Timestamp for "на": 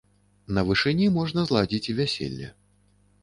0.57-0.61